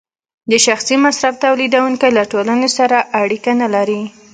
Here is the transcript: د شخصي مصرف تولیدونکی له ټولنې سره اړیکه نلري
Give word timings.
د 0.51 0.53
شخصي 0.65 0.95
مصرف 1.05 1.35
تولیدونکی 1.45 2.09
له 2.17 2.23
ټولنې 2.31 2.69
سره 2.77 2.97
اړیکه 3.21 3.51
نلري 3.61 4.01